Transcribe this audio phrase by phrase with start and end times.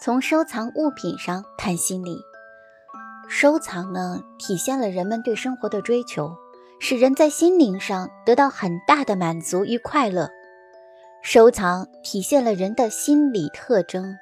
[0.00, 2.20] 从收藏物品上看心理。
[3.28, 6.36] 收藏呢，体现了人们对生活的追求，
[6.78, 10.30] 使人在心灵上得到很大的满足与快乐。
[11.20, 14.16] 收藏体现了人的心理特征，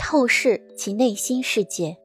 [0.00, 1.96] 透视其内心世界。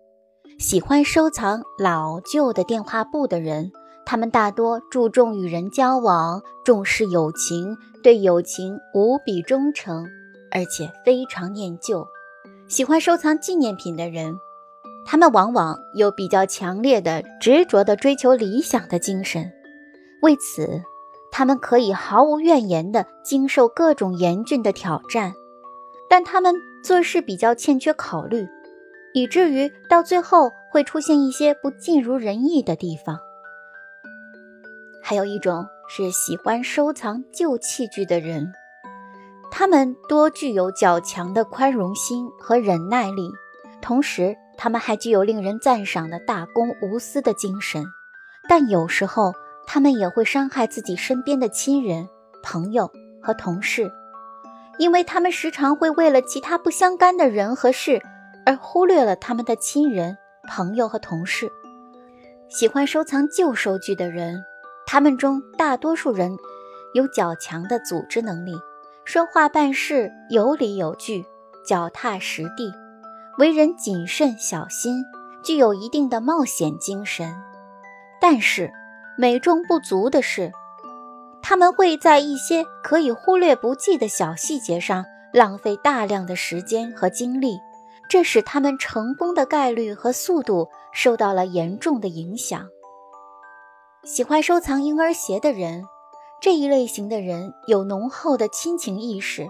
[0.59, 3.71] 喜欢收藏老旧的电话簿的人，
[4.05, 10.05] 他们大多注重与人交往，重视友情，对友情无比忠诚，
[10.51, 12.05] 而且非常念旧。
[12.69, 14.39] 喜欢收藏纪念品的人，
[15.03, 19.51] 他们往往有比较强烈的、执着的追求理想的精神，
[20.21, 20.81] 为此。
[21.31, 25.33] 他们可以毫无怨言地经受各种严峻的挑战，
[26.09, 28.47] 但他们做事比较欠缺考虑，
[29.13, 33.19] 以至于到最后会出现一些不尽如人意的地方。
[35.01, 38.51] 还有一种是喜欢收藏旧器具的人，
[39.51, 43.31] 他们多具有较强的宽容心和忍耐力，
[43.81, 47.85] 同时他们还具有令人赞赏的大公无私的精神，
[48.47, 49.33] 但有时候。
[49.71, 52.09] 他们也会伤害自己身边的亲人、
[52.41, 52.89] 朋友
[53.21, 53.91] 和同事，
[54.79, 58.01] 因为他们时常会为了其他不相干的人和事
[58.47, 61.51] 而忽略了他们的亲人、朋友和同事。
[62.49, 64.43] 喜欢收藏旧收据的人，
[64.87, 66.35] 他们中大多数人
[66.95, 68.53] 有较强的组织能力，
[69.11, 71.25] 说话办事有理有据、
[71.65, 72.71] 脚踏实地，
[73.39, 75.03] 为人谨慎小心，
[75.43, 77.35] 具有一定的冒险精神，
[78.21, 78.71] 但是。
[79.17, 80.51] 美中不足的是，
[81.41, 87.57] 他们会在一些可以忽略不计的小细节上浪费大量的时间和精力，
[88.07, 92.67] 这使他们成功的概率和速度受到了严重的影响。
[94.03, 95.83] 喜欢收藏婴儿鞋的人，
[96.41, 99.49] 这一类型的人有浓厚的亲情意识，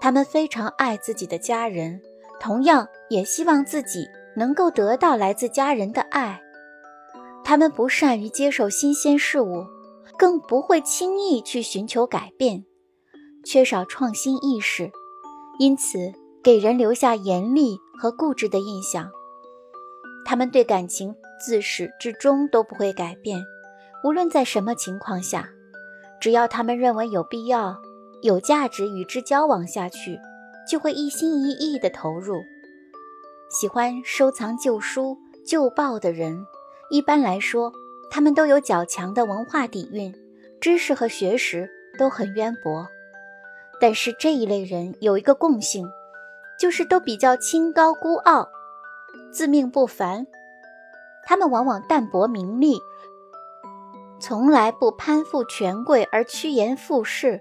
[0.00, 2.00] 他们非常爱自己的家人，
[2.38, 4.06] 同样也希望自己
[4.36, 6.40] 能够得到来自家人的爱。
[7.42, 9.66] 他们不善于接受新鲜事物，
[10.16, 12.64] 更不会轻易去寻求改变，
[13.44, 14.92] 缺少创新意识，
[15.58, 16.12] 因此
[16.44, 19.10] 给人留下严厉和固执的印象。
[20.24, 21.12] 他们对感情
[21.44, 23.42] 自始至终都不会改变，
[24.04, 25.48] 无论在什么情况下，
[26.20, 27.80] 只要他们认为有必要、
[28.22, 30.18] 有价值与之交往下去，
[30.68, 32.42] 就会一心一意地投入。
[33.48, 35.16] 喜欢收藏旧书、
[35.46, 36.46] 旧报的人。
[36.90, 37.72] 一般来说，
[38.10, 40.14] 他们都有较强的文化底蕴，
[40.60, 42.86] 知识和学识都很渊博。
[43.80, 45.88] 但是这一类人有一个共性，
[46.58, 48.48] 就是都比较清高孤傲、
[49.32, 50.26] 自命不凡。
[51.24, 52.78] 他们往往淡泊名利，
[54.20, 57.40] 从来不攀附权贵而趋炎附势。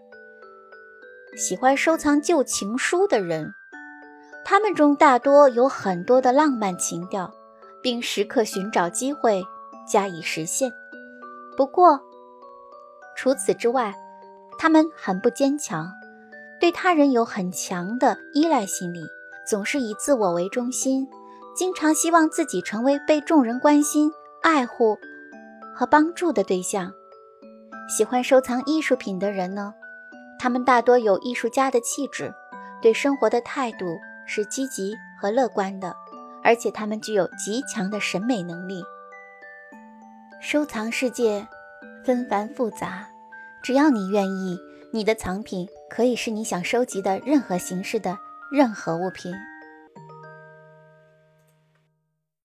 [1.35, 3.53] 喜欢收藏旧情书的人，
[4.43, 7.31] 他们中大多有很多的浪漫情调。
[7.81, 9.41] 并时刻寻找机会
[9.87, 10.69] 加以实现。
[11.55, 11.99] 不过，
[13.15, 13.95] 除此之外，
[14.57, 15.89] 他们很不坚强，
[16.59, 19.01] 对他人有很强的依赖心理，
[19.47, 21.07] 总是以自我为中心，
[21.55, 24.97] 经常希望自己成为被众人关心、爱护
[25.79, 26.91] 和帮助的对象。
[27.87, 29.73] 喜欢收藏艺术品的人呢，
[30.37, 32.33] 他们大多有艺术家的气质，
[32.81, 33.97] 对生活的态度
[34.27, 35.95] 是积极和乐观的。
[36.43, 38.83] 而且他们具有极强的审美能力。
[40.41, 41.47] 收藏世界
[42.03, 43.07] 纷繁复杂，
[43.63, 44.59] 只要你愿意，
[44.91, 48.17] 你的藏品可以是你想收集的任何形式的
[48.51, 49.33] 任何物品。